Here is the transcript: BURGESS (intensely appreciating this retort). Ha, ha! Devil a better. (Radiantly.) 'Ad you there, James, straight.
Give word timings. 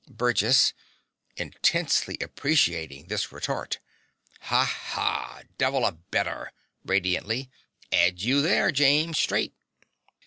BURGESS 0.09 0.73
(intensely 1.35 2.17
appreciating 2.21 3.05
this 3.05 3.31
retort). 3.31 3.77
Ha, 4.39 4.65
ha! 4.65 5.43
Devil 5.59 5.85
a 5.85 5.91
better. 5.91 6.53
(Radiantly.) 6.83 7.51
'Ad 7.91 8.19
you 8.19 8.41
there, 8.41 8.71
James, 8.71 9.19
straight. 9.19 9.53